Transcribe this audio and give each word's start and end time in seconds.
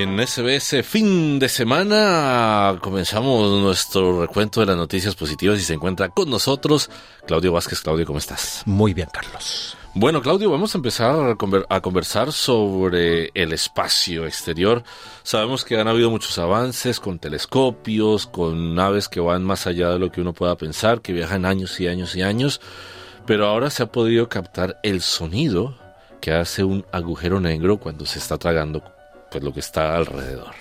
Y 0.00 0.04
en 0.04 0.18
SBS 0.26 0.82
fin 0.82 1.38
de 1.38 1.46
semana 1.50 2.78
comenzamos 2.80 3.60
nuestro 3.60 4.22
recuento 4.22 4.60
de 4.60 4.66
las 4.66 4.76
noticias 4.78 5.14
positivas 5.14 5.58
y 5.58 5.62
se 5.62 5.74
encuentra 5.74 6.08
con 6.08 6.30
nosotros 6.30 6.88
Claudio 7.26 7.52
Vázquez. 7.52 7.82
Claudio, 7.82 8.06
¿cómo 8.06 8.18
estás? 8.18 8.62
Muy 8.64 8.94
bien, 8.94 9.08
Carlos. 9.12 9.76
Bueno, 9.92 10.22
Claudio, 10.22 10.50
vamos 10.50 10.74
a 10.74 10.78
empezar 10.78 11.36
a, 11.68 11.80
conversar 11.82 12.32
sobre 12.32 13.30
el 13.34 13.52
espacio 13.52 14.24
exterior. 14.24 14.84
Sabemos 15.22 15.66
que 15.66 15.78
han 15.78 15.88
habido 15.88 16.08
muchos 16.08 16.38
avances 16.38 16.98
con 16.98 17.18
telescopios, 17.18 18.26
con 18.26 18.74
naves 18.74 19.06
que 19.06 19.20
van 19.20 19.44
más 19.44 19.66
allá 19.66 19.90
de 19.90 19.98
lo 19.98 20.10
que 20.10 20.22
uno 20.22 20.32
pueda 20.32 20.56
pensar, 20.56 21.02
que 21.02 21.12
viajan 21.12 21.44
años 21.44 21.78
y 21.78 21.88
años 21.88 22.16
y 22.16 22.22
años, 22.22 22.62
pero 23.26 23.46
ahora 23.46 23.68
se 23.68 23.82
ha 23.82 23.92
podido 23.92 24.30
captar 24.30 24.80
el 24.82 25.02
sonido 25.02 25.78
que 26.22 26.32
hace 26.32 26.64
un 26.64 26.86
agujero 26.90 27.38
negro 27.38 27.76
cuando 27.76 28.06
se 28.06 28.18
está 28.18 28.38
tragando 28.38 28.82
pues 29.30 29.44
lo 29.44 29.52
que 29.52 29.60
está 29.60 29.96
alrededor. 29.96 30.54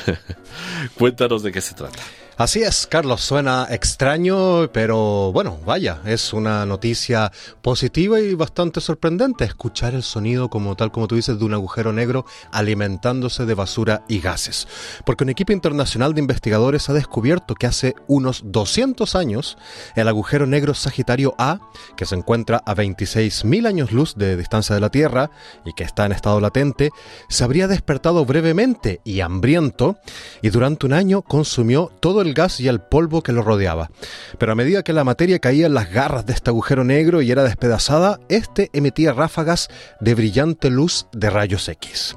Cuéntanos 0.98 1.42
de 1.42 1.52
qué 1.52 1.60
se 1.60 1.74
trata. 1.74 2.00
Así 2.40 2.62
es, 2.62 2.86
Carlos, 2.86 3.20
suena 3.20 3.66
extraño, 3.68 4.72
pero 4.72 5.30
bueno, 5.30 5.58
vaya, 5.66 6.00
es 6.06 6.32
una 6.32 6.64
noticia 6.64 7.30
positiva 7.60 8.18
y 8.18 8.32
bastante 8.32 8.80
sorprendente 8.80 9.44
escuchar 9.44 9.92
el 9.92 10.02
sonido 10.02 10.48
como 10.48 10.74
tal 10.74 10.90
como 10.90 11.06
tú 11.06 11.16
dices 11.16 11.38
de 11.38 11.44
un 11.44 11.52
agujero 11.52 11.92
negro 11.92 12.24
alimentándose 12.50 13.44
de 13.44 13.52
basura 13.52 14.04
y 14.08 14.20
gases. 14.20 14.66
Porque 15.04 15.24
un 15.24 15.28
equipo 15.28 15.52
internacional 15.52 16.14
de 16.14 16.20
investigadores 16.22 16.88
ha 16.88 16.94
descubierto 16.94 17.54
que 17.54 17.66
hace 17.66 17.94
unos 18.06 18.40
200 18.46 19.14
años 19.16 19.58
el 19.94 20.08
agujero 20.08 20.46
negro 20.46 20.72
Sagitario 20.72 21.34
A, 21.36 21.60
que 21.94 22.06
se 22.06 22.14
encuentra 22.14 22.62
a 22.64 22.74
26.000 22.74 23.66
años 23.66 23.92
luz 23.92 24.14
de 24.14 24.38
distancia 24.38 24.74
de 24.74 24.80
la 24.80 24.88
Tierra 24.88 25.30
y 25.66 25.74
que 25.74 25.84
está 25.84 26.06
en 26.06 26.12
estado 26.12 26.40
latente, 26.40 26.88
se 27.28 27.44
habría 27.44 27.68
despertado 27.68 28.24
brevemente 28.24 29.02
y 29.04 29.20
hambriento 29.20 29.98
y 30.40 30.48
durante 30.48 30.86
un 30.86 30.94
año 30.94 31.20
consumió 31.20 31.92
todo 32.00 32.22
el 32.22 32.29
gas 32.34 32.60
y 32.60 32.68
el 32.68 32.80
polvo 32.80 33.22
que 33.22 33.32
lo 33.32 33.42
rodeaba. 33.42 33.90
Pero 34.38 34.52
a 34.52 34.54
medida 34.54 34.82
que 34.82 34.92
la 34.92 35.04
materia 35.04 35.38
caía 35.38 35.66
en 35.66 35.74
las 35.74 35.90
garras 35.90 36.26
de 36.26 36.32
este 36.32 36.50
agujero 36.50 36.84
negro 36.84 37.22
y 37.22 37.30
era 37.30 37.42
despedazada, 37.42 38.20
este 38.28 38.70
emitía 38.72 39.12
ráfagas 39.12 39.68
de 40.00 40.14
brillante 40.14 40.70
luz 40.70 41.06
de 41.12 41.30
rayos 41.30 41.68
X. 41.68 42.16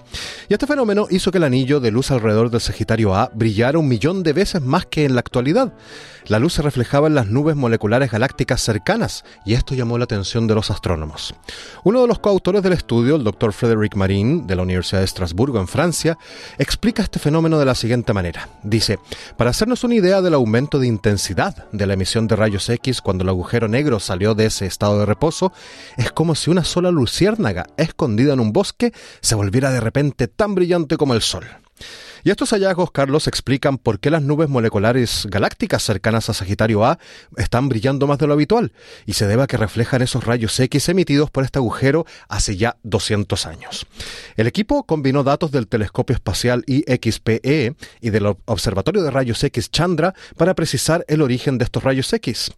Y 0.50 0.53
este 0.53 0.67
fenómeno 0.67 1.08
hizo 1.09 1.31
que 1.31 1.38
el 1.38 1.44
anillo 1.44 1.80
de 1.80 1.91
luz 1.91 2.11
alrededor 2.11 2.50
del 2.50 2.61
Sagitario 2.61 3.16
A 3.16 3.31
brillara 3.34 3.80
un 3.80 3.88
millón 3.88 4.23
de 4.23 4.34
veces 4.34 4.61
más 4.61 4.86
que 4.86 5.06
en 5.06 5.16
la 5.16 5.22
actualidad. 5.22 5.73
La 6.28 6.39
luz 6.39 6.53
se 6.53 6.61
reflejaba 6.61 7.08
en 7.08 7.16
las 7.16 7.28
nubes 7.28 7.56
moleculares 7.56 8.11
galácticas 8.11 8.61
cercanas 8.61 9.25
y 9.45 9.56
esto 9.56 9.75
llamó 9.75 9.97
la 9.97 10.06
atención 10.06 10.47
de 10.47 10.56
los 10.56 10.72
astrónomos. 10.72 11.36
Uno 11.84 12.02
de 12.02 12.08
los 12.08 12.19
coautores 12.19 12.64
del 12.64 12.73
estudio, 12.73 13.17
el 13.17 13.25
doctor 13.25 13.52
Frédéric 13.52 13.95
Marin, 13.95 14.47
de 14.47 14.56
la 14.56 14.61
Universidad 14.61 15.00
de 15.00 15.06
Estrasburgo, 15.06 15.59
en 15.59 15.67
Francia, 15.67 16.17
explica 16.58 17.03
este 17.03 17.19
fenómeno 17.19 17.59
de 17.59 17.66
la 17.66 17.75
siguiente 17.75 18.14
manera. 18.14 18.47
Dice, 18.64 19.00
para 19.36 19.50
hacernos 19.50 19.84
una 19.84 19.93
idea 19.94 20.22
del 20.22 20.34
aumento 20.34 20.80
de 20.80 20.88
intensidad 20.88 21.68
de 21.72 21.86
la 21.86 21.94
emisión 21.94 22.28
de 22.28 22.36
rayos 22.36 22.70
X 22.70 23.02
cuando 23.02 23.24
el 23.24 23.30
agujero 23.30 23.68
negro 23.68 24.00
salió 24.00 24.36
de 24.36 24.48
ese 24.48 24.66
estado 24.66 25.00
de 25.00 25.06
reposo, 25.06 25.54
es 25.98 26.12
como 26.12 26.36
si 26.36 26.50
una 26.50 26.64
sola 26.64 26.92
luciérnaga 26.92 27.68
escondida 27.78 28.34
en 28.34 28.40
un 28.40 28.54
bosque 28.54 28.94
se 29.22 29.36
volviera 29.36 29.72
de 29.72 29.80
repente 29.80 30.28
tan 30.28 30.56
brillante 30.56 30.98
como 30.98 31.14
el 31.14 31.22
sol. 31.22 31.46
Y 32.25 32.29
estos 32.29 32.51
hallazgos, 32.51 32.91
Carlos, 32.91 33.28
explican 33.28 33.78
por 33.78 34.00
qué 34.00 34.09
las 34.09 34.22
nubes 34.22 34.47
moleculares 34.47 35.28
galácticas 35.29 35.84
cercanas 35.84 36.29
a 36.29 36.34
Sagitario 36.34 36.85
A 36.85 36.97
están 37.35 37.67
brillando 37.67 38.07
más 38.07 38.17
de 38.17 38.28
lo 38.28 38.34
habitual, 38.34 38.72
y 39.06 39.13
se 39.13 39.28
debe 39.28 39.44
a 39.44 39.47
que 39.47 39.57
reflejan 39.57 40.01
esos 40.01 40.23
rayos 40.23 40.57
X 40.57 40.88
emitidos 40.88 41.29
por 41.29 41.44
este 41.44 41.59
agujero 41.59 42.06
hace 42.29 42.56
ya 42.56 42.78
200 42.84 43.45
años. 43.45 43.85
El 44.38 44.47
equipo 44.47 44.84
combinó 44.84 45.23
datos 45.23 45.51
del 45.51 45.67
telescopio 45.67 46.13
espacial 46.13 46.63
IXPE 46.66 47.75
y 48.00 48.09
del 48.09 48.25
Observatorio 48.45 49.03
de 49.03 49.11
Rayos 49.11 49.44
X 49.44 49.69
Chandra 49.69 50.13
para 50.38 50.53
precisar 50.53 51.03
el 51.09 51.22
origen 51.22 51.57
de 51.57 51.66
estos 51.66 51.84
rayos 51.84 52.13
X. 52.13 52.51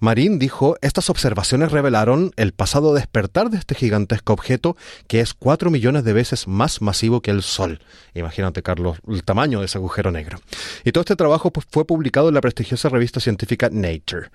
Marín 0.00 0.38
dijo, 0.38 0.76
estas 0.80 1.10
observaciones 1.10 1.72
revelaron 1.72 2.32
el 2.36 2.52
pasado 2.52 2.94
despertar 2.94 3.50
de 3.50 3.58
este 3.58 3.74
gigantesco 3.74 4.32
objeto 4.32 4.76
que 5.06 5.20
es 5.20 5.34
4 5.34 5.70
millones 5.70 6.04
de 6.04 6.12
veces 6.12 6.48
más 6.48 6.82
masivo 6.82 7.20
que 7.20 7.30
el 7.30 7.42
Sol. 7.42 7.80
Imagínate, 8.14 8.62
Carlos, 8.62 8.98
el 9.06 9.24
tamaño 9.24 9.60
de 9.60 9.66
ese 9.66 9.78
agujero 9.78 10.10
negro. 10.10 10.38
Y 10.84 10.92
todo 10.92 11.02
este 11.02 11.16
trabajo 11.16 11.50
pues, 11.50 11.66
fue 11.70 11.84
publicado 11.86 12.28
en 12.28 12.34
la 12.34 12.40
prestigiosa 12.40 12.88
revista 12.88 13.20
científica 13.20 13.68
Nature. 13.70 14.30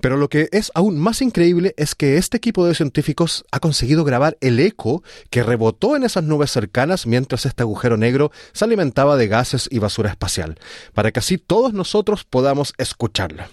Pero 0.00 0.16
lo 0.16 0.28
que 0.28 0.48
es 0.52 0.72
aún 0.74 0.98
más 0.98 1.22
increíble 1.22 1.74
es 1.76 1.94
que 1.94 2.16
este 2.16 2.36
equipo 2.36 2.66
de 2.66 2.74
científicos 2.74 3.44
ha 3.50 3.60
conseguido 3.60 4.04
grabar 4.04 4.36
el 4.40 4.58
eco 4.60 5.02
que 5.30 5.42
rebotó 5.42 5.96
en 5.96 6.04
esas 6.04 6.24
nubes 6.24 6.50
cercanas 6.50 7.06
mientras 7.06 7.46
este 7.46 7.62
agujero 7.62 7.96
negro 7.96 8.30
se 8.52 8.64
alimentaba 8.64 9.16
de 9.16 9.28
gases 9.28 9.68
y 9.70 9.78
basura 9.78 10.10
espacial, 10.10 10.58
para 10.94 11.12
que 11.12 11.20
así 11.20 11.38
todos 11.38 11.72
nosotros 11.72 12.24
podamos 12.24 12.74
escucharlo. 12.78 13.44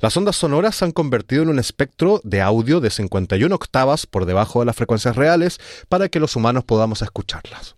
Las 0.00 0.16
ondas 0.16 0.36
sonoras 0.36 0.77
se 0.78 0.84
han 0.84 0.92
convertido 0.92 1.42
en 1.42 1.48
un 1.48 1.58
espectro 1.58 2.20
de 2.22 2.40
audio 2.40 2.80
de 2.80 2.90
51 2.90 3.52
octavas 3.52 4.06
por 4.06 4.26
debajo 4.26 4.60
de 4.60 4.66
las 4.66 4.76
frecuencias 4.76 5.16
reales 5.16 5.58
para 5.88 6.08
que 6.08 6.20
los 6.20 6.36
humanos 6.36 6.64
podamos 6.64 7.02
escucharlas. 7.02 7.74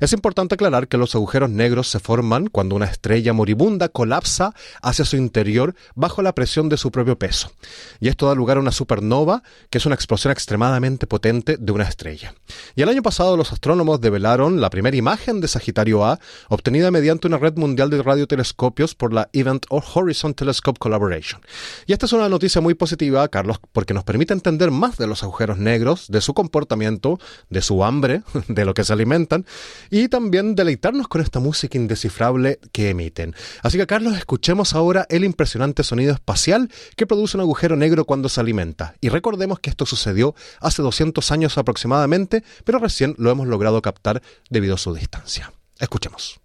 Es 0.00 0.12
importante 0.12 0.54
aclarar 0.54 0.88
que 0.88 0.96
los 0.96 1.14
agujeros 1.14 1.48
negros 1.48 1.88
se 1.88 2.00
forman 2.00 2.48
cuando 2.48 2.74
una 2.74 2.86
estrella 2.86 3.32
moribunda 3.32 3.88
colapsa 3.88 4.54
hacia 4.82 5.04
su 5.04 5.16
interior 5.16 5.74
bajo 5.94 6.20
la 6.20 6.34
presión 6.34 6.68
de 6.68 6.76
su 6.76 6.90
propio 6.90 7.18
peso. 7.18 7.52
Y 8.00 8.08
esto 8.08 8.26
da 8.26 8.34
lugar 8.34 8.56
a 8.56 8.60
una 8.60 8.72
supernova, 8.72 9.42
que 9.70 9.78
es 9.78 9.86
una 9.86 9.94
explosión 9.94 10.32
extremadamente 10.32 11.06
potente 11.06 11.56
de 11.58 11.72
una 11.72 11.84
estrella. 11.84 12.34
Y 12.74 12.82
el 12.82 12.88
año 12.88 13.02
pasado 13.02 13.36
los 13.36 13.52
astrónomos 13.52 14.00
develaron 14.00 14.60
la 14.60 14.70
primera 14.70 14.96
imagen 14.96 15.40
de 15.40 15.48
Sagitario 15.48 16.04
A, 16.04 16.18
obtenida 16.48 16.90
mediante 16.90 17.28
una 17.28 17.38
red 17.38 17.56
mundial 17.56 17.88
de 17.88 18.02
radiotelescopios 18.02 18.94
por 18.94 19.12
la 19.12 19.30
Event 19.32 19.64
Horizon 19.70 20.34
Telescope 20.34 20.78
Collaboration. 20.78 21.40
Y 21.86 21.92
esta 21.92 22.06
es 22.06 22.12
una 22.12 22.28
noticia 22.28 22.41
muy 22.60 22.74
positiva, 22.74 23.26
Carlos, 23.28 23.58
porque 23.72 23.94
nos 23.94 24.04
permite 24.04 24.32
entender 24.32 24.70
más 24.70 24.96
de 24.98 25.06
los 25.06 25.22
agujeros 25.22 25.58
negros, 25.58 26.06
de 26.08 26.20
su 26.20 26.34
comportamiento, 26.34 27.18
de 27.50 27.62
su 27.62 27.84
hambre, 27.84 28.22
de 28.48 28.64
lo 28.64 28.74
que 28.74 28.84
se 28.84 28.92
alimentan, 28.92 29.46
y 29.90 30.08
también 30.08 30.54
deleitarnos 30.54 31.08
con 31.08 31.20
esta 31.20 31.40
música 31.40 31.78
indescifrable 31.78 32.58
que 32.72 32.90
emiten. 32.90 33.34
Así 33.62 33.78
que 33.78 33.86
Carlos, 33.86 34.16
escuchemos 34.16 34.74
ahora 34.74 35.06
el 35.08 35.24
impresionante 35.24 35.84
sonido 35.84 36.12
espacial 36.12 36.70
que 36.96 37.06
produce 37.06 37.36
un 37.36 37.42
agujero 37.42 37.76
negro 37.76 38.04
cuando 38.04 38.28
se 38.28 38.40
alimenta. 38.40 38.94
Y 39.00 39.08
recordemos 39.08 39.60
que 39.60 39.70
esto 39.70 39.86
sucedió 39.86 40.34
hace 40.60 40.82
200 40.82 41.30
años 41.30 41.58
aproximadamente, 41.58 42.42
pero 42.64 42.78
recién 42.78 43.14
lo 43.18 43.30
hemos 43.30 43.46
logrado 43.46 43.80
captar 43.82 44.22
debido 44.50 44.74
a 44.74 44.78
su 44.78 44.94
distancia. 44.94 45.52
Escuchemos. 45.78 46.41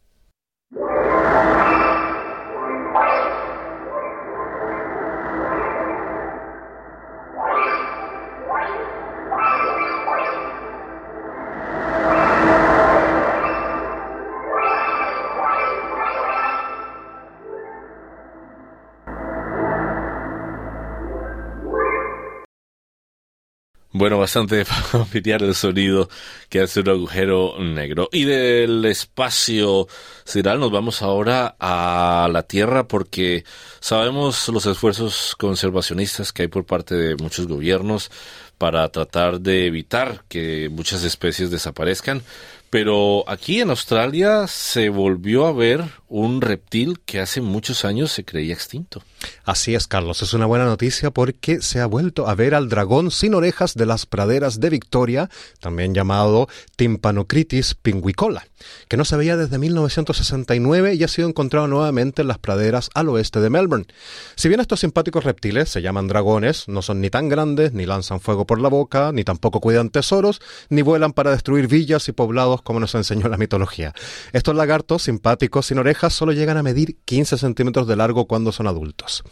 Bueno, 23.94 24.20
bastante 24.20 24.66
familiar 24.66 25.42
el 25.44 25.56
sonido 25.56 26.10
que 26.50 26.60
hace 26.60 26.82
un 26.82 26.90
agujero 26.90 27.56
negro. 27.60 28.10
Y 28.12 28.26
del 28.26 28.84
espacio 28.86 29.88
sideral 30.26 30.60
nos 30.60 30.72
vamos 30.72 31.02
ahora 31.02 31.56
a 31.60 32.30
la 32.32 32.44
Tierra 32.44 32.88
porque 32.88 33.46
sabemos 33.80 34.50
los 34.50 34.66
esfuerzos 34.66 35.36
conservacionistas 35.38 36.34
que 36.34 36.44
hay 36.44 36.48
por 36.50 36.66
parte 36.66 36.96
de 36.96 37.16
muchos 37.16 37.48
gobiernos 37.48 38.12
para 38.58 38.90
tratar 38.90 39.40
de 39.40 39.68
evitar 39.68 40.24
que 40.28 40.70
muchas 40.70 41.04
especies 41.04 41.52
desaparezcan, 41.52 42.24
Pero 42.70 43.24
aquí 43.28 43.62
en 43.62 43.70
Australia 43.70 44.46
se 44.48 44.90
volvió 44.90 45.46
a 45.46 45.54
ver 45.54 45.86
un 46.10 46.42
reptil 46.42 47.00
que 47.06 47.20
hace 47.20 47.42
muchos 47.42 47.86
años 47.86 48.12
se 48.12 48.26
creía 48.26 48.54
extinto. 48.54 49.04
Así 49.44 49.76
es, 49.76 49.88
Carlos. 49.88 50.22
Es 50.22 50.34
una 50.34 50.46
buena 50.46 50.66
noticia 50.66 51.12
porque 51.12 51.62
se 51.62 51.80
ha 51.80 51.86
vuelto 51.86 52.28
a 52.28 52.36
ver 52.36 52.54
al 52.56 52.70
dragón 52.70 53.12
sin 53.12 53.34
orejas 53.34 53.74
de 53.74 53.86
las 53.86 54.06
praderas 54.06 54.60
de 54.60 54.70
Victoria, 54.70 55.30
también 55.60 55.94
llamado 55.94 56.48
Tympanocritis 56.76 57.74
pinguicola, 57.76 58.48
que 58.88 58.98
no 58.98 59.06
se 59.06 59.18
veía 59.18 59.38
desde 59.38 59.58
1969 59.58 60.96
y 60.96 61.04
ha 61.04 61.08
sido 61.08 61.28
encontrado 61.28 61.68
nuevamente 61.68 62.22
en 62.22 62.28
las 62.28 62.38
praderas 62.38 62.90
al 62.94 63.10
oeste 63.10 63.40
de 63.40 63.50
Melbourne. 63.50 63.88
Si 64.36 64.48
bien 64.50 64.60
estos 64.60 64.82
simpáticos 64.82 65.24
reptiles 65.24 65.70
se 65.70 65.82
llaman 65.82 66.08
dragones, 66.08 66.68
no 66.68 66.82
son 66.82 67.02
ni 67.02 67.10
tan 67.10 67.28
grandes, 67.28 67.74
ni 67.74 67.86
lanzan 67.86 68.20
fuego 68.20 68.46
por 68.46 68.62
la 68.62 68.70
boca, 68.70 69.12
ni 69.12 69.24
tampoco 69.24 69.60
cuidan 69.60 69.90
tesoros, 69.90 70.42
ni 70.70 70.82
vuelan 70.82 71.14
para 71.14 71.32
destruir 71.32 71.68
villas 71.68 72.08
y 72.08 72.12
poblados 72.12 72.57
como 72.62 72.80
nos 72.80 72.96
enseñó 72.96 73.28
la 73.28 73.38
mitología. 73.38 73.94
Estos 74.34 74.56
lagartos 74.56 75.04
simpáticos 75.04 75.68
sin 75.68 75.80
orejas 75.80 76.14
solo 76.14 76.32
llegan 76.32 76.58
a 76.58 76.64
medir 76.64 76.98
15 77.06 77.38
centímetros 77.38 77.88
de 77.88 77.96
largo 77.96 78.26
cuando 78.28 78.52
son 78.52 78.68
adultos. 78.68 79.24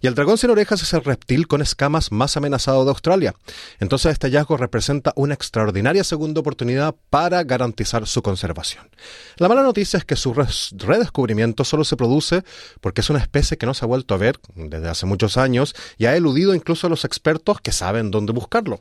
Y 0.00 0.06
el 0.06 0.14
dragón 0.14 0.38
sin 0.38 0.50
orejas 0.50 0.82
es 0.82 0.92
el 0.92 1.04
reptil 1.04 1.46
con 1.46 1.62
escamas 1.62 2.12
más 2.12 2.36
amenazado 2.36 2.84
de 2.84 2.90
Australia. 2.90 3.34
Entonces 3.80 4.12
este 4.12 4.28
hallazgo 4.28 4.56
representa 4.56 5.12
una 5.16 5.34
extraordinaria 5.34 6.04
segunda 6.04 6.40
oportunidad 6.40 6.94
para 7.10 7.42
garantizar 7.44 8.06
su 8.06 8.22
conservación. 8.22 8.88
La 9.36 9.48
mala 9.48 9.62
noticia 9.62 9.98
es 9.98 10.04
que 10.04 10.16
su 10.16 10.34
redescubrimiento 10.34 11.64
solo 11.64 11.84
se 11.84 11.96
produce 11.96 12.44
porque 12.80 13.00
es 13.00 13.10
una 13.10 13.18
especie 13.18 13.56
que 13.56 13.66
no 13.66 13.74
se 13.74 13.84
ha 13.84 13.88
vuelto 13.88 14.14
a 14.14 14.18
ver 14.18 14.38
desde 14.54 14.88
hace 14.88 15.06
muchos 15.06 15.36
años 15.36 15.74
y 15.98 16.06
ha 16.06 16.16
eludido 16.16 16.54
incluso 16.54 16.86
a 16.86 16.90
los 16.90 17.04
expertos 17.04 17.60
que 17.60 17.72
saben 17.72 18.10
dónde 18.10 18.32
buscarlo. 18.32 18.80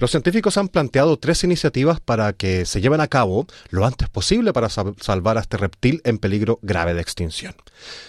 Los 0.00 0.12
científicos 0.12 0.56
han 0.56 0.68
planteado 0.68 1.18
tres 1.18 1.44
iniciativas 1.44 2.00
para 2.00 2.32
que 2.32 2.64
se 2.64 2.80
lleven 2.80 3.02
a 3.02 3.08
cabo 3.08 3.46
lo 3.68 3.84
antes 3.84 4.08
posible 4.08 4.54
para 4.54 4.70
salvar 4.70 5.36
a 5.36 5.42
este 5.42 5.58
reptil 5.58 6.00
en 6.04 6.16
peligro 6.16 6.58
grave 6.62 6.94
de 6.94 7.02
extinción. 7.02 7.54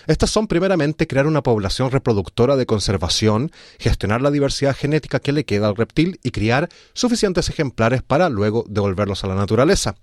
Estas 0.07 0.29
son 0.29 0.47
primeramente 0.47 1.05
crear 1.05 1.27
una 1.27 1.43
población 1.43 1.91
reproductora 1.91 2.55
de 2.55 2.65
conservación, 2.65 3.51
gestionar 3.77 4.21
la 4.21 4.31
diversidad 4.31 4.75
genética 4.75 5.19
que 5.19 5.33
le 5.33 5.43
queda 5.43 5.67
al 5.67 5.75
reptil 5.75 6.19
y 6.23 6.31
criar 6.31 6.69
suficientes 6.93 7.49
ejemplares 7.49 8.01
para 8.03 8.29
luego 8.29 8.63
devolverlos 8.69 9.25
a 9.25 9.27
la 9.27 9.35
naturaleza. 9.35 9.95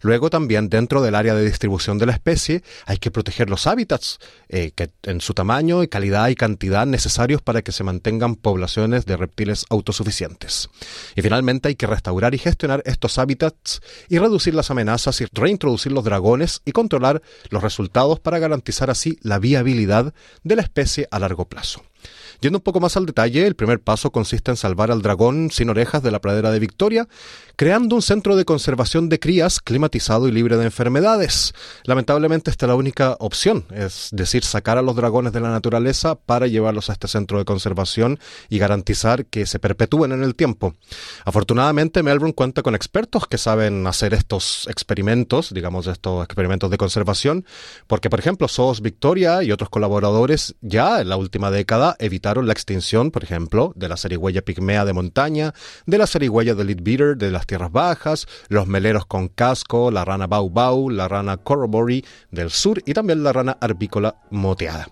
Luego 0.00 0.30
también 0.30 0.70
dentro 0.70 1.02
del 1.02 1.14
área 1.14 1.34
de 1.34 1.44
distribución 1.44 1.98
de 1.98 2.06
la 2.06 2.12
especie 2.12 2.62
hay 2.86 2.96
que 2.96 3.10
proteger 3.10 3.50
los 3.50 3.66
hábitats 3.66 4.18
eh, 4.48 4.72
que 4.74 4.90
en 5.02 5.20
su 5.20 5.34
tamaño 5.34 5.82
y 5.82 5.88
calidad 5.88 6.28
y 6.28 6.36
cantidad 6.36 6.86
necesarios 6.86 7.42
para 7.42 7.60
que 7.60 7.72
se 7.72 7.84
mantengan 7.84 8.34
poblaciones 8.34 9.04
de 9.04 9.18
reptiles 9.18 9.66
autosuficientes. 9.68 10.70
Y 11.14 11.20
finalmente 11.34 11.66
hay 11.66 11.74
que 11.74 11.88
restaurar 11.88 12.32
y 12.32 12.38
gestionar 12.38 12.80
estos 12.86 13.18
hábitats 13.18 13.82
y 14.08 14.20
reducir 14.20 14.54
las 14.54 14.70
amenazas 14.70 15.20
y 15.20 15.26
reintroducir 15.32 15.90
los 15.90 16.04
dragones 16.04 16.62
y 16.64 16.70
controlar 16.70 17.22
los 17.50 17.60
resultados 17.60 18.20
para 18.20 18.38
garantizar 18.38 18.88
así 18.88 19.18
la 19.20 19.40
viabilidad 19.40 20.14
de 20.44 20.54
la 20.54 20.62
especie 20.62 21.08
a 21.10 21.18
largo 21.18 21.48
plazo. 21.48 21.82
Yendo 22.40 22.58
un 22.58 22.62
poco 22.62 22.80
más 22.80 22.96
al 22.96 23.06
detalle, 23.06 23.46
el 23.46 23.54
primer 23.54 23.80
paso 23.80 24.10
consiste 24.10 24.50
en 24.50 24.56
salvar 24.56 24.90
al 24.90 25.02
dragón 25.02 25.50
sin 25.50 25.70
orejas 25.70 26.02
de 26.02 26.10
la 26.10 26.20
pradera 26.20 26.50
de 26.50 26.58
Victoria, 26.58 27.08
creando 27.56 27.96
un 27.96 28.02
centro 28.02 28.36
de 28.36 28.44
conservación 28.44 29.08
de 29.08 29.20
crías 29.20 29.60
climatizado 29.60 30.28
y 30.28 30.32
libre 30.32 30.56
de 30.56 30.64
enfermedades. 30.64 31.54
Lamentablemente 31.84 32.50
esta 32.50 32.66
es 32.66 32.68
la 32.68 32.74
única 32.74 33.16
opción, 33.20 33.64
es 33.72 34.08
decir, 34.12 34.44
sacar 34.44 34.78
a 34.78 34.82
los 34.82 34.96
dragones 34.96 35.32
de 35.32 35.40
la 35.40 35.50
naturaleza 35.50 36.16
para 36.16 36.46
llevarlos 36.46 36.90
a 36.90 36.94
este 36.94 37.08
centro 37.08 37.38
de 37.38 37.44
conservación 37.44 38.18
y 38.48 38.58
garantizar 38.58 39.26
que 39.26 39.46
se 39.46 39.58
perpetúen 39.58 40.12
en 40.12 40.22
el 40.22 40.34
tiempo. 40.34 40.74
Afortunadamente 41.24 42.02
Melbourne 42.02 42.34
cuenta 42.34 42.62
con 42.62 42.74
expertos 42.74 43.26
que 43.26 43.38
saben 43.38 43.86
hacer 43.86 44.14
estos 44.14 44.66
experimentos, 44.68 45.52
digamos 45.54 45.86
estos 45.86 46.24
experimentos 46.24 46.70
de 46.70 46.78
conservación, 46.78 47.44
porque 47.86 48.10
por 48.10 48.18
ejemplo 48.18 48.48
SOS 48.48 48.80
Victoria 48.80 49.42
y 49.42 49.52
otros 49.52 49.70
colaboradores 49.70 50.56
ya 50.60 51.00
en 51.00 51.08
la 51.08 51.16
última 51.16 51.50
década 51.50 51.96
evitaron 51.98 52.23
la 52.24 52.52
extinción, 52.52 53.10
por 53.10 53.22
ejemplo, 53.22 53.72
de 53.76 53.88
la 53.88 53.98
zarigüeya 53.98 54.42
pigmea 54.42 54.86
de 54.86 54.94
montaña, 54.94 55.52
de 55.84 55.98
la 55.98 56.06
zarigüeya 56.06 56.54
de 56.54 56.64
Leadbeater 56.64 57.16
de 57.16 57.30
las 57.30 57.46
tierras 57.46 57.70
bajas, 57.70 58.26
los 58.48 58.66
meleros 58.66 59.04
con 59.04 59.28
casco, 59.28 59.90
la 59.90 60.04
rana 60.04 60.26
bau 60.26 60.48
bau, 60.48 60.88
la 60.88 61.06
rana 61.06 61.36
corroboree 61.36 62.04
del 62.30 62.50
sur 62.50 62.82
y 62.86 62.94
también 62.94 63.22
la 63.22 63.32
rana 63.32 63.58
arbícola 63.60 64.16
moteada. 64.30 64.88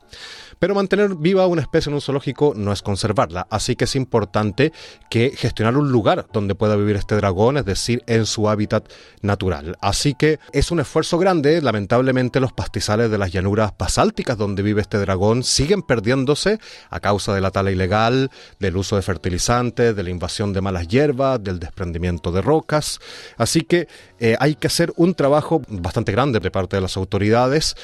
Pero 0.62 0.76
mantener 0.76 1.17
viva 1.17 1.44
una 1.49 1.61
especie 1.61 1.91
en 1.91 1.94
un 1.94 2.00
zoológico 2.00 2.53
no 2.55 2.73
es 2.73 2.82
conservarla, 2.82 3.49
así 3.50 3.75
que 3.75 3.82
es 3.82 3.97
importante 3.97 4.73
que 5.11 5.32
gestionar 5.37 5.76
un 5.76 5.91
lugar 5.91 6.29
donde 6.32 6.55
pueda 6.55 6.76
vivir 6.76 6.94
este 6.94 7.17
dragón, 7.17 7.56
es 7.56 7.64
decir, 7.64 8.05
en 8.06 8.26
su 8.26 8.49
hábitat 8.49 8.88
natural. 9.23 9.76
Así 9.81 10.14
que 10.14 10.38
es 10.53 10.70
un 10.70 10.79
esfuerzo 10.79 11.19
grande, 11.19 11.61
lamentablemente 11.61 12.38
los 12.38 12.53
pastizales 12.53 13.11
de 13.11 13.19
las 13.19 13.32
llanuras 13.32 13.73
basálticas 13.76 14.38
donde 14.38 14.62
vive 14.62 14.82
este 14.82 14.99
dragón 14.99 15.43
siguen 15.43 15.82
perdiéndose 15.82 16.61
a 16.91 17.00
causa 17.00 17.35
de 17.35 17.41
la 17.41 17.50
tala 17.50 17.73
ilegal, 17.73 18.31
del 18.61 18.76
uso 18.76 18.94
de 18.94 19.03
fertilizantes, 19.03 19.97
de 19.97 20.03
la 20.05 20.11
invasión 20.11 20.53
de 20.53 20.61
malas 20.61 20.87
hierbas, 20.87 21.43
del 21.43 21.58
desprendimiento 21.58 22.31
de 22.31 22.41
rocas. 22.41 23.00
Así 23.37 23.62
que 23.62 23.88
eh, 24.20 24.37
hay 24.38 24.55
que 24.55 24.69
hacer 24.69 24.93
un 24.94 25.17
trabajo 25.17 25.61
bastante 25.67 26.12
grande 26.12 26.38
de 26.38 26.53
parte 26.53 26.76
de 26.76 26.82
las 26.82 26.97
autoridades 26.97 27.75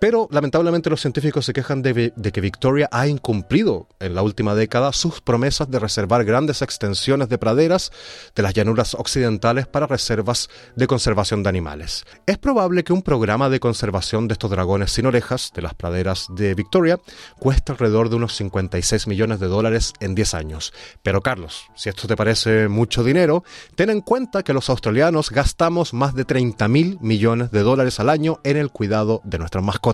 pero 0.00 0.28
lamentablemente 0.30 0.90
los 0.90 1.00
científicos 1.00 1.44
se 1.44 1.52
quejan 1.52 1.82
de, 1.82 2.12
que 2.32 2.40
Victoria 2.40 2.88
ha 2.92 3.08
incumplido 3.08 3.88
en 4.00 4.14
la 4.14 4.22
última 4.22 4.54
década 4.54 4.92
sus 4.92 5.20
promesas 5.20 5.70
de 5.70 5.78
reservar 5.78 6.24
grandes 6.24 6.62
extensiones 6.62 7.28
de 7.28 7.38
praderas 7.38 7.90
de 8.34 8.42
las 8.42 8.54
llanuras 8.54 8.94
occidentales 8.94 9.66
para 9.66 9.86
reservas 9.86 10.48
de 10.76 10.86
conservación 10.86 11.42
de 11.42 11.48
animales. 11.48 12.04
Es 12.26 12.38
probable 12.38 12.84
que 12.84 12.92
un 12.92 13.02
programa 13.02 13.48
de 13.48 13.60
conservación 13.60 14.28
de 14.28 14.34
estos 14.34 14.50
dragones 14.50 14.92
sin 14.92 15.06
orejas 15.06 15.52
de 15.54 15.62
las 15.62 15.74
praderas 15.74 16.26
de 16.30 16.54
Victoria 16.54 17.00
cueste 17.38 17.72
alrededor 17.72 18.08
de 18.08 18.16
unos 18.16 18.36
56 18.36 19.06
millones 19.08 19.40
de 19.40 19.46
dólares 19.46 19.94
en 20.00 20.14
10 20.14 20.34
años. 20.34 20.72
Pero 21.02 21.22
Carlos, 21.22 21.64
si 21.74 21.88
esto 21.88 22.06
te 22.06 22.16
parece 22.16 22.68
mucho 22.68 23.02
dinero, 23.02 23.42
ten 23.74 23.90
en 23.90 24.00
cuenta 24.00 24.42
que 24.42 24.52
los 24.52 24.70
australianos 24.70 25.30
gastamos 25.30 25.92
más 25.92 26.14
de 26.14 26.24
30 26.24 26.68
mil 26.68 26.98
millones 27.00 27.50
de 27.50 27.62
dólares 27.62 27.98
al 28.00 28.10
año 28.10 28.38
en 28.44 28.56
el 28.56 28.70
cuidado 28.70 29.20
de 29.24 29.38
nuestras 29.38 29.64
mascotas 29.64 29.87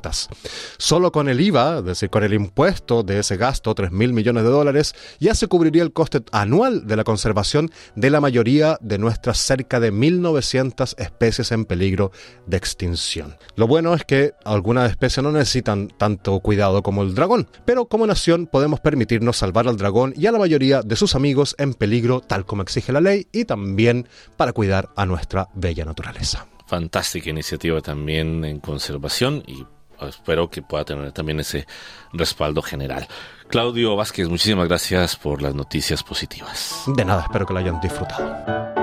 Solo 0.79 1.13
con 1.13 1.29
el 1.29 1.41
IVA, 1.41 1.79
es 1.79 1.85
decir, 1.85 2.11
con 2.11 2.23
el 2.25 2.35
impuesto 2.35 3.03
de 3.03 3.21
ese 3.21 3.37
gasto, 3.37 3.75
3 3.75 3.93
mil 3.93 4.13
millones 4.13 4.45
de 4.45 4.51
dólares, 4.51 4.95
ya 5.21 5.35
se 5.35 5.47
cubriría 5.47 5.83
el 5.83 5.93
coste 5.93 6.23
anual 6.33 6.87
de 6.87 6.97
la 6.97 7.05
conservación 7.05 7.71
de 7.95 8.11
la 8.11 8.21
mayoría 8.21 8.79
de 8.81 8.99
nuestras 8.99 9.39
cerca 9.39 9.81
de 9.81 9.93
1.900 9.93 10.95
especies 10.99 11.53
en 11.53 11.65
peligro 11.65 12.13
de 12.47 12.57
extinción. 12.57 13.37
Lo 13.57 13.67
bueno 13.67 13.95
es 13.95 14.05
que 14.05 14.33
algunas 14.45 14.91
especies 14.91 15.23
no 15.23 15.33
necesitan 15.33 15.89
tanto 15.89 16.39
cuidado 16.41 16.83
como 16.83 17.03
el 17.03 17.15
dragón, 17.15 17.49
pero 17.65 17.87
como 17.87 18.07
nación 18.07 18.47
podemos 18.47 18.81
permitirnos 18.81 19.37
salvar 19.37 19.69
al 19.69 19.77
dragón 19.77 20.15
y 20.17 20.27
a 20.27 20.33
la 20.33 20.39
mayoría 20.39 20.83
de 20.83 20.97
sus 20.97 21.15
amigos 21.15 21.55
en 21.59 21.75
peligro 21.75 22.21
tal 22.21 22.45
como 22.45 22.63
exige 22.63 22.93
la 22.93 23.01
ley 23.01 23.27
y 23.33 23.45
también 23.45 24.09
para 24.37 24.53
cuidar 24.53 24.91
a 24.97 25.07
nuestra 25.07 25.49
bella 25.55 25.85
naturaleza. 25.85 26.47
Fantástica 26.67 27.31
iniciativa 27.31 27.81
también 27.81 28.45
en 28.45 28.59
conservación 28.59 29.43
y 29.47 29.65
espero 30.09 30.51
que 30.51 30.63
pueda 30.63 30.85
tener 30.85 31.13
también 31.13 31.41
ese 31.41 31.67
respaldo 32.13 32.63
general. 32.63 33.07
Claudio 33.49 33.97
Vázquez, 33.97 34.29
muchísimas 34.29 34.69
gracias 34.69 35.17
por 35.17 35.43
las 35.43 35.55
noticias 35.55 36.03
positivas. 36.03 36.85
De 36.87 37.05
nada, 37.05 37.23
espero 37.23 37.47
que 37.47 37.53
lo 37.53 37.59
hayan 37.61 37.81
disfrutado. 37.81 38.75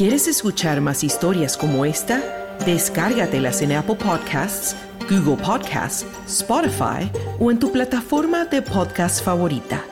¿Quieres 0.00 0.28
escuchar 0.28 0.80
más 0.80 1.04
historias 1.04 1.58
como 1.58 1.84
esta? 1.84 2.56
Descárgatelas 2.64 3.60
en 3.60 3.72
Apple 3.72 3.96
Podcasts, 3.96 4.74
Google 5.10 5.36
Podcasts, 5.36 6.06
Spotify 6.26 7.10
o 7.38 7.50
en 7.50 7.58
tu 7.58 7.70
plataforma 7.70 8.46
de 8.46 8.62
podcast 8.62 9.22
favorita. 9.22 9.84